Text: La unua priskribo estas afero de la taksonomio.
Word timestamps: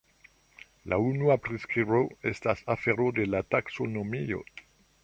La 0.93 0.97
unua 1.09 1.35
priskribo 1.49 2.01
estas 2.33 2.65
afero 2.77 3.07
de 3.21 3.31
la 3.35 3.45
taksonomio. 3.55 4.43